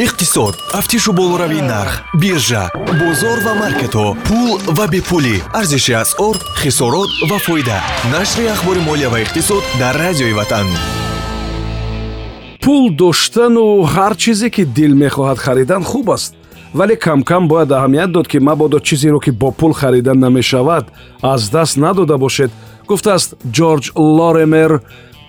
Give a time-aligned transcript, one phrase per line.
[0.00, 5.36] иқтисод тафтишу болоравии нарх биржа бозор ва маркетҳо пул ва бепулӣ.
[5.52, 7.78] Арзиши асъор хисорот ва фоида.
[8.12, 10.66] Нашри ахбори молия ва иқтисод дар радиои ватан.
[12.62, 16.34] Пул доштану ҳар чизе ки дил мехоҳад харидан хуб аст.
[16.74, 20.84] Вале камкам бояд аҳамият дод ки мабодо чизеро ки бо пул харидан намешавад
[21.22, 22.50] аз даст надода бошед
[22.88, 24.80] гуфтааст ҷорҷ лоремер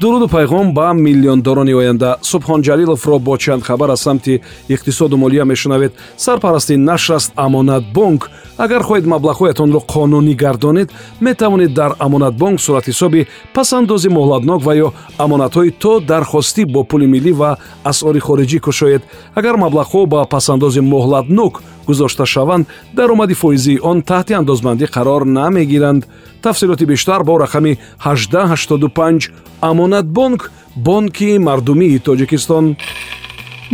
[0.02, 5.93] дуруду пайғом ба миллиондорони оянда субҳон ҷалиловро бо чанд хабар аз самти иқтисоду молия мешунавед.
[6.17, 14.62] Сарпарасти нашр аст амонатбонк агар хоҳед маблағҳоятонро қонунӣ гардонед метавонед дар амонатбонк суратҳисоби пасандози моҳлатнок
[14.63, 14.90] ва ё
[15.23, 19.02] амонатҳои то дархостӣ бо пули миллӣ ва асъори хориҷӣ кушоед.
[19.35, 26.04] Агар маблағҳо ба пасандози моҳлатнок гузошта шаванд даромади фоизии он таҳти андозбандӣ қарор намегиранд.
[26.45, 29.32] Тафсилоти бештар бо рақами 1885
[29.70, 32.66] амонатбонк бонки мардумии тоҷикистон.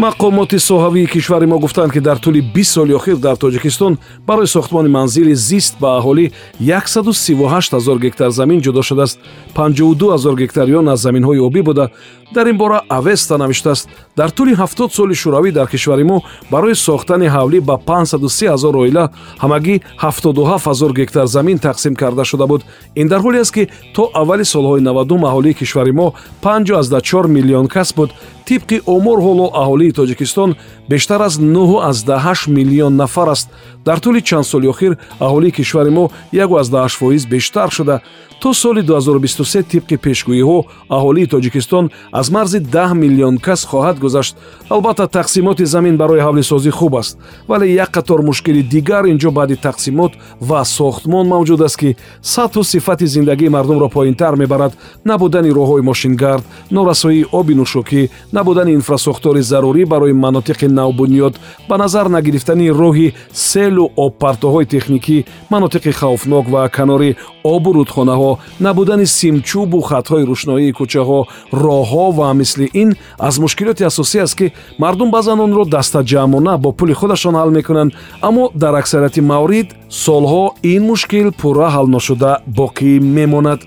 [0.06, 4.90] Мақомоти соҳавии кишвари мо гуфтанд ки дар тӯли бист соли охир дар тоҷикистон барои сохтмони
[4.98, 6.26] манзили зист ба аҳолӣ
[6.60, 9.20] 138 ҳазор гектар замин ҷудо шудааст.
[9.56, 11.90] 52 ҳазор гектариён аз заминҳои обӣ буда
[12.34, 17.28] дар ин бора авеста навиштааст дар тӯли 70 соли шӯравӣ дар кишвари мо барои сохтани
[17.28, 22.62] ҳавлӣ ба 53 ҳазор оила ҳамагӣ 77 ҳазор гектар замин тақсим карда шуда буд.
[22.96, 27.94] Ин дар ҳоле аст ки то аввали солҳои 90 аҳолии кишвари мо 54 миллион кас
[27.94, 28.10] буд.
[28.46, 30.56] Тибқи омор ҳоло аҳолии тоҷикистон
[30.90, 33.50] бештар аз 98 миллион нафар аст.
[33.86, 38.02] Дар тӯли чанд соли охир аҳолии кишвари мо 18 фоиз бештар шуда.
[38.42, 44.38] То соли 2023 тибқи пешгӯиҳо аҳолии тоҷикистон аз марзи 10 миллион кас хоҳад гузашт.
[44.70, 49.56] Албатта тақсимоти замин барои ҳавлисозӣ хуб аст вале як қатор мушкили дигар ин ҷо баъди
[49.56, 54.74] тақсимот ва сохтмон мавҷуд аст ки сатҳу сифати зиндагии мардумро поинтар мебарад.
[55.06, 61.34] Набудани роҳҳои мошингард норасоии оби нӯшокӣ набудани инфрасохтори зарурӣ барои манотиқи навбунёд
[61.70, 63.08] ба назар нагирифтани роҳи
[63.50, 65.18] селу обпартоҳои техникӣ
[65.52, 67.12] манотиқи хавфнок ва канори
[67.54, 68.32] обу рудхонаҳо
[68.66, 71.20] набудани симчӯбу хатҳои рӯшноии кӯчаҳо
[71.64, 72.90] роҳҳо ва мисли ин
[73.28, 74.48] аз мушкилоти асосӣ аст ки
[74.84, 77.92] мардум баъзан онро дастаҷамона бо пули худашон ҳал мекунанд.
[78.28, 79.68] Аммо дар аксарияти маврид
[80.06, 80.44] солҳо
[80.74, 83.60] ин мушкил пурра ҳал ношуда боқӣ мемонад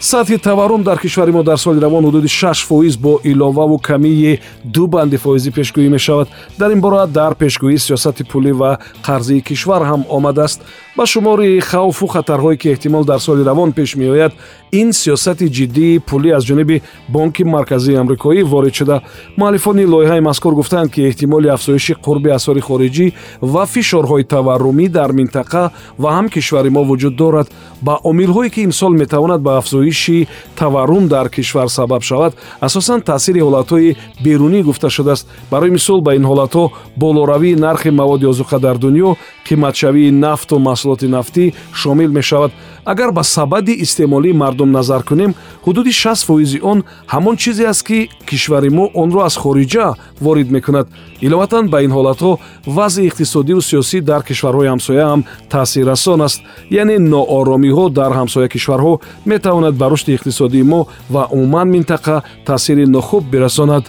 [0.00, 4.86] сатҳи таваррум дар кишвари мо дар соли равон ҳудуди 6 фоиз бо иловаву камии ду
[4.86, 6.28] банди фоизӣ пешгӯӣ мешавад.
[6.58, 10.62] Дар ин бора дар пешгӯии сиёсати пулӣ ва қарзии кишвар ҳам омадааст
[10.98, 14.32] ба шумори хавфу хатарҳое ки эҳтимол дар соли равон пеш меояд
[14.72, 19.02] ин сиёсати ҷиддии пулӣ аз ҷониби бонки марказии амрикоӣ ворид шуда.
[19.36, 23.06] Муаллифони лоиҳаи мазкур гуфтанд ки эҳтимоли афзоиши қурби асъори хориҷӣ
[23.52, 25.70] ва фишорҳои таваррумӣ дар минтақа
[26.02, 27.48] ва ҳам кишвари мо вуҷуд дорад.
[27.82, 33.96] Ба омилҳое ки имсол метавонад ба афзоиши таваррум дар кишвар сабаб шавад асосан таъсири ҳолатҳои
[34.24, 35.28] берунӣ гуфта шудааст.
[35.50, 39.16] Барои мисол ба ин ҳолатҳо болоравии нархи маводи озуқа дар дунё
[39.48, 42.52] қиматшавии нафту маҳсулоти нафтӣ шомил мешавад.
[42.84, 45.34] Агар ба сабади истеъмолии мардум назар кунем
[45.66, 50.88] ҳудуди 6 фоизи он ҳамон чизе аст ки кишвари мо онро аз хориҷа ворид мекунад.
[51.20, 56.40] Иловатан ба ин ҳолатҳо вазъи иқтисодию сиёсӣ дар кишварҳои ҳамсоя ҳам таъсиррасон аст.
[56.70, 62.16] Яъне нооромиҳо дар ҳамсоя кишварҳо метавонад ба рушди иқтисодии мо ва умуман минтақа
[62.46, 63.84] таъсири нохуб бирасонад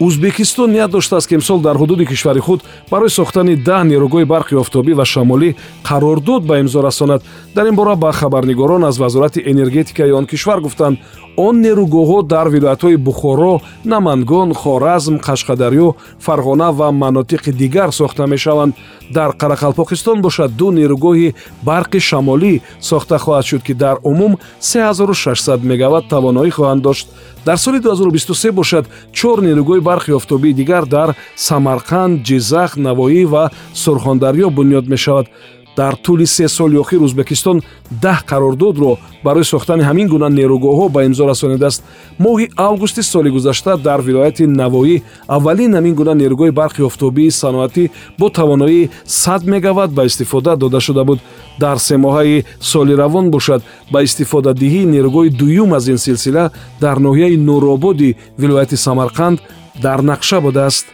[0.00, 2.60] узбекистон ният доштааст ки имсол дар ҳудуди кишвари худ
[2.90, 5.54] барои сохтани даҳ нерӯгоҳи барқи офтобӣ ва шамолӣ
[5.88, 7.22] қарордод ба имзо расонад.
[7.54, 10.98] Дар ин бора ба хабарнигорон аз вазорати энергетикаи он кишвар гуфтанд.
[11.36, 15.94] Он нерӯгоҳҳо дар вилоятҳои бухоро намангон хоразм қашқадарё
[16.26, 18.74] фарғона ва манотиқи дигар сохта мешаванд
[19.10, 20.50] дар қарақалпоқистон бошад.
[20.56, 27.06] Ду нерӯгоҳи барқи шамолӣ сохта хоҳад шуд ки дар умум 3600 мегават тавоноӣ хоҳанд дошт.
[27.46, 34.50] Дар соли 2023 бошад чор нерӯгоҳи барқи офтобии дигар дар самарқанд ҷизах навоӣ ва сурхондарё
[34.50, 35.26] бунёд мешавад
[35.78, 37.58] дар тӯли се соли охир ӯзбекистон
[38.04, 38.92] даҳ қарордодро
[39.26, 41.80] барои сохтани ҳамин гуна нерӯгоҳҳо ба имзо расонидааст
[42.24, 44.96] моҳи августи соли гузашта дар вилояти навоӣ
[45.36, 47.84] аввалин ҳамин гуна нерӯгоҳи барқи офтобии саноатӣ
[48.18, 51.18] бо тавоноии 100 мегават ба истифода дода шуда буд.
[51.60, 53.62] Дар семоҳаи соли равон бошад
[53.92, 56.50] ба истифодадиҳии нерӯгоҳи дуюм аз ин силсила
[56.80, 59.38] дар ноҳияи нурободи вилояти самарқанд
[59.82, 60.86] дар нақша будааст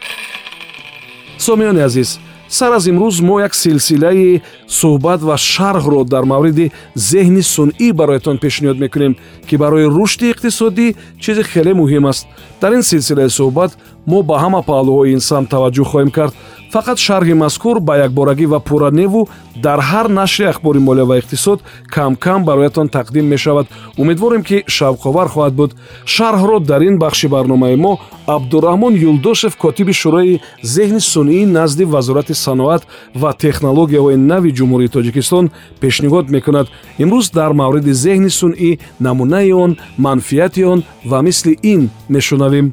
[1.37, 2.19] сомиёни азиз
[2.49, 8.77] сар аз имрӯз мо як силсилаи суҳбат ва шарҳро дар мавриди зеҳни сунъӣ бароятон пешниҳод
[8.79, 9.15] мекунем
[9.47, 12.27] ки барои рушди иқтисодӣ чизи хеле муҳим аст.
[12.61, 13.71] Дар ин силсилаи суҳбат
[14.11, 16.33] мо ба ҳама паҳлӯҳои ин самт таваҷҷӯҳ хоҳем кард.
[16.73, 19.21] Фақат шарҳи мазкур ба якборагӣ ва пурраневу
[19.65, 21.59] дар ҳар нашри ахбори молия ва иқтисод
[21.95, 23.65] кам-кам бароятон тақдим мешавад.
[23.97, 25.71] Умедворем ки шавқовар хоҳад буд.
[26.05, 27.93] Шарҳро дар ин бахши барномаи мо
[28.35, 30.41] абдураҳмон юлдошев котиби шӯрои
[30.73, 32.83] зеҳни сунъӣ назди вазорати саноат
[33.21, 35.45] ва технологияҳои нави ҷумҳурии тоҷикистон
[35.81, 36.67] пешниҳод мекунад.
[37.03, 38.71] Имрӯз дар мавриди зеҳни сунъӣ
[39.05, 40.79] намунаи он манфиати он
[41.09, 42.67] ва мисли ин мешунавем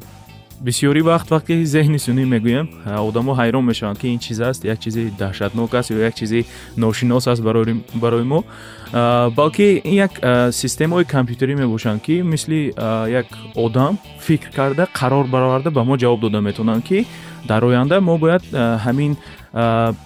[0.63, 2.67] бисёри вақт вақте зеҳни сунӣ мегӯем
[3.07, 6.45] одамо ҳайрон мешаванд ки ин чиз аст як чизи даҳшатнок аст ё як чизи
[6.77, 7.41] ношинос аст
[8.03, 8.43] барои мо.
[9.37, 10.13] Балки ин як
[10.61, 12.73] системаҳои компютерӣ мебошанд ки мисли
[13.21, 17.05] як одам фикр карда қарор бароварда ба мо ҷавоб дода метавонанд ки
[17.47, 18.43] дар оянда мо бояд
[18.85, 19.17] ҳамин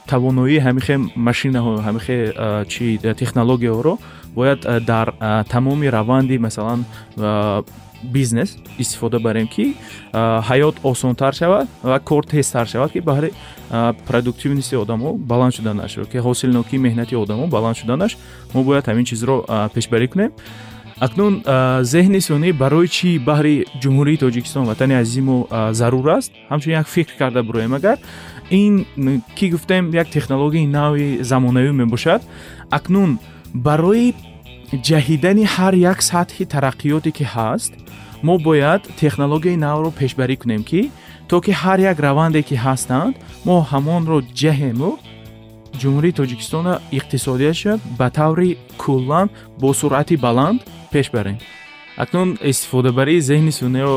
[0.08, 0.96] тавоноии ҳамихе
[1.30, 2.18] машинаҳо ҳамихе
[2.72, 3.94] чи технологияҳоро
[4.36, 4.60] бояд
[4.92, 5.08] дар
[5.54, 6.80] тамоми раванди масалан
[8.04, 9.76] бизнес истифода барем ки
[10.14, 13.32] ҳаёт осонтар шавад ва кор тезтар шавад ки баҳри
[14.08, 18.18] продуктивности одамо баланд шуданаш ки ҳосилнокии меҳнати одамо баланд шуданаш
[18.54, 20.32] мо бояд ҳамин чизро пешбарӣ кунем.
[21.00, 21.34] Акнун
[21.94, 25.38] зеҳни сунӣ барои чӣ баҳри ҷумҳурии тоҷикистон ватани азизи мо
[25.80, 26.32] зарур аст?
[26.50, 27.98] Ҳамчун як фикр карда бироем агар
[28.50, 28.86] ин
[29.38, 32.22] ки гуфтем як технологияи нави замонавӣ мебошад.
[32.72, 33.20] Акнун
[33.54, 34.14] барои
[34.88, 37.72] ҷаҳидани ҳар як сатҳи тараққиёте ки ҳаст
[38.28, 40.82] мо бояд технологияи навро пешбарӣ кунем ки
[41.30, 43.14] то ки ҳар як раванде ки ҳастанд
[43.48, 44.92] мо ҳамонро ҷаҳему
[45.82, 48.50] ҷумҳурии тоҷикистона иқтисодияша ба таври
[48.82, 49.28] куллан
[49.62, 50.60] бо суръати баланд
[50.94, 51.38] пеш барем
[51.98, 53.96] акнун истифодабарии зеҳни сунеро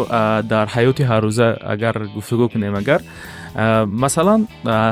[0.52, 3.00] дар ҳаёти ҳаррӯза агар гуфтугӯ кунем агар
[4.05, 4.49] масалан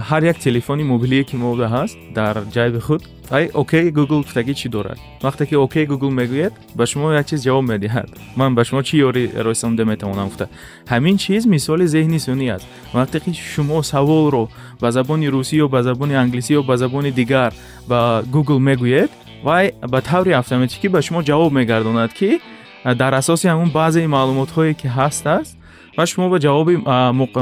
[0.08, 4.68] ҳар як телефони мобилие ки мода ҳаст дар ҷайби худ ай окей гугл гуфтагӣ чӣ
[4.68, 4.98] дорад?
[5.22, 8.08] Вақте ки окей гугл мегӯяд ба шумо як чиз ҷавоб медиҳад.
[8.36, 10.48] Ман ба шумо чӣ ёрӣ росонда метавонам гуфта?
[10.92, 12.66] Ҳамин чиз мисоли зеҳни сунӣ аст.
[12.94, 14.48] Вақте ки шумо саволро
[14.80, 17.52] ба забони русӣ ё ба забони англисӣ ё ба забони дигар
[17.90, 19.10] ба гугл мегӯед
[19.46, 22.40] вай ба таври автоматикӣ ба шумо ҷавоб мегардонад ки
[22.84, 25.56] дар асоси ҳамун баъзеи маълумотҳое ки ҳаст аст
[25.96, 26.74] ва шумо ба ҷавоби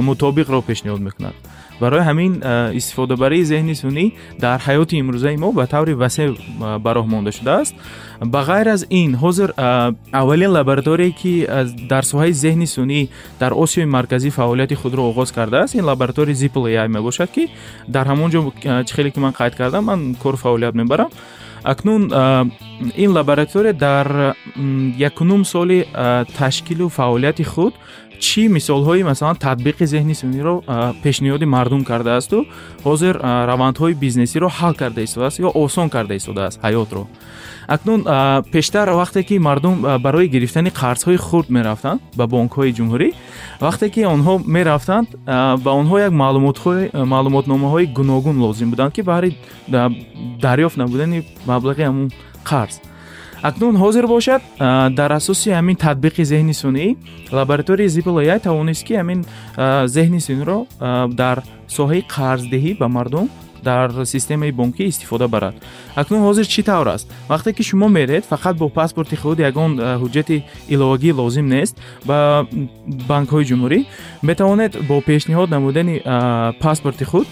[0.09, 1.35] мутобиқро пешниҳод мекунад.
[1.81, 2.33] Барои ҳамин
[2.79, 4.05] истифодабарии зеҳни сунӣ
[4.41, 6.35] дар ҳаёти имрӯзаи мо ба таври васеъ
[6.87, 7.75] бароҳ монда шудааст.
[8.33, 9.51] Ба ғайр аз ин ҳозир
[10.21, 11.33] аввалин лабораторие ки
[11.93, 13.09] дар соҳаи зеҳни сунӣ
[13.41, 17.51] дар осиёи марказӣ фаъолияти худро оғоз кардааст ин лаборатория zipl ai мебошад ки
[17.89, 18.41] дар ҳамон ҷо
[18.87, 21.11] чӣ хеле ки ман қайд кардам ман кору фаъолият мебарам
[21.67, 22.13] акнун
[22.97, 24.37] ин лаборатория дар
[24.99, 25.87] якунум соли
[26.39, 27.75] ташкилу фаъолияти худ
[28.27, 30.55] чӣ мисолҳои масалан татбиқи зеҳни сунниро
[31.05, 32.39] пешниҳоди мардум кардаасту?
[32.87, 33.15] Ҳозир
[33.51, 37.03] равандҳои бизнесиро ҳал карда истодааст ё осон карда истодааст ҳаётро?
[37.69, 38.01] Акнун
[38.55, 39.75] пештар вақте ки мардум
[40.07, 43.09] барои гирифтани қарзҳои хурд мерафтанд ба бонкҳои ҷумҳурӣ
[43.61, 45.09] вақте ки онҳо мерафтанд
[45.65, 46.13] ба онҳо як
[47.15, 49.31] маълумотномаҳои гуногун лозим буданд ки баҳри
[50.47, 51.19] дарёфт набудани
[51.51, 52.09] маблағи ҳамун
[52.51, 52.75] қарз
[53.43, 54.43] акнун ҳозир бошад
[54.99, 56.97] дар асоси ҳамин татбиқи зеҳни сунъӣ
[57.33, 59.21] лабораторияи зиплая тавонист ки ҳамин
[59.95, 60.59] зеҳни сунъиро
[61.21, 61.37] дар
[61.77, 63.29] соҳаи қарздиҳӣ ба мардум
[63.69, 65.55] дар системаи бонкӣ истифода барад.
[65.97, 67.07] Акнун ҳозир чӣ тавр аст?
[67.33, 69.73] Вақте ки шумо меред фақат бо паспорти худ ягон
[70.03, 70.37] ҳуҷҷати
[70.75, 71.75] иловагӣ лозим нест
[72.09, 72.19] ба
[73.11, 73.79] банкҳои ҷумҳурӣ
[74.29, 75.95] метавонед бо пешниҳод намудани
[76.65, 77.27] паспорти худ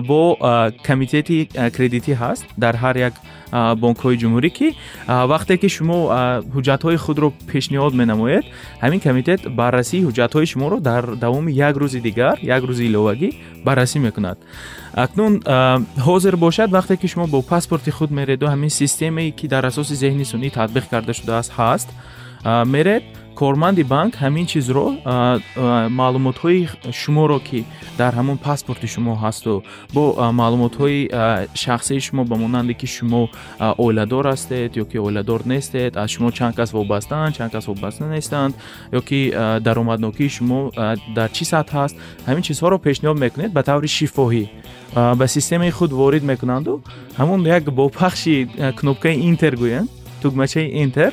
[0.08, 0.36] бо
[0.86, 3.12] комитети кредитӣ ҳаст дар ҳар як
[3.52, 4.74] бонкҳои ҷумҳурӣ ки
[5.08, 5.98] вақте ки шумо
[6.54, 8.44] ҳуҷҷатҳои худро пешниҳод менамоед
[8.82, 13.30] ҳамин комитет баррасии ҳуҷҷатҳои шуморо дар давоми як рӯзи дигар як рӯзи иловагӣ
[13.64, 14.38] баррасӣ мекунад
[14.96, 15.42] акнун
[16.06, 20.24] ҳозир бошад вақте ки шумо бо паспорти худ мереду ҳамин системае ки дар асоси зеҳни
[20.24, 21.88] сунӣ татбиқ карда шудааст ҳаст.
[22.74, 23.04] Меред
[23.40, 24.86] корманди банк ҳамин чизро
[26.00, 26.60] маълумотҳои
[27.00, 27.60] шуморо ки
[28.00, 29.54] дар ҳамон паспорти шумо ҳасту
[29.94, 30.02] бо
[30.40, 30.98] маълумотҳои
[31.62, 33.22] шахсии шумо ба монанде ки шумо
[33.84, 38.52] оиладор ҳастед ё ки оиладор нестед аз шумо чанд кас вобастаанд чанд кас вобаста нестанд
[38.98, 39.20] ё ки
[39.66, 40.60] даромаднокии шумо
[41.16, 41.94] дар чӣ сатҳ ҳаст
[42.28, 44.44] ҳамин чизҳоро пешниҳод мекунед ба таври шифоҳӣ.
[45.20, 46.72] Ба системаи худ ворид мекунанду
[47.20, 48.34] ҳамон як бо пахши
[48.78, 49.88] кнопкаи интер гӯянд
[50.22, 51.10] тугмачаи интер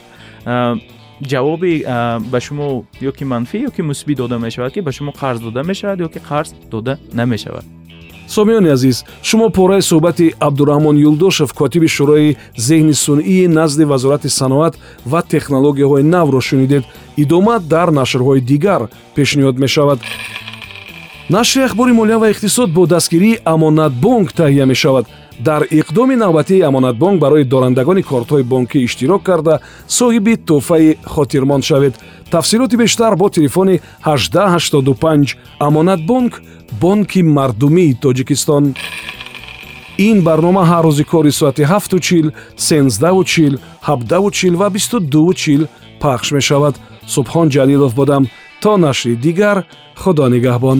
[1.31, 1.83] ҷавоби
[2.31, 5.63] ба шумо ё ки манфӣ ё ки мусбӣ дода мешавад ки ба шумо қарз дода
[5.63, 7.65] мешавад ё ки қарз дода намешавад?
[8.27, 12.37] Сомиёни азиз шумо пораи суҳбати абдураҳмон юлдошев котиби шӯрои
[12.67, 14.73] зеҳни сунъии назди вазорати саноат
[15.11, 16.83] ва технологияҳои навро шунидед.
[17.17, 18.81] Идома дар нашрҳои дигар
[19.15, 19.99] пешниҳод мешавад.
[21.29, 25.05] Нашри ахбори молия ва иқтисод бо дастгирии амонатбонк таҳия мешавад
[25.45, 31.93] дар иқдоми навбатии амонатбонк барои дорандагони кортҳои бонкӣ иштирок карда соҳиби тӯҳфаи хотирмонд шавед.
[32.31, 36.41] Тафсилоти бештар бо телефони 1885 амонатбонк
[36.81, 38.75] бонки мардумии тоҷикистон
[39.97, 43.53] ин барнома ҳар рӯзи кори соати 7чил 1сенздаучил
[43.87, 45.67] 7дачил ва 22чил
[45.99, 46.75] пахш мешавад.
[47.13, 48.23] Субҳон ҷалилов будам
[48.61, 49.57] то нашри дигар
[50.01, 50.79] худо нигаҳбон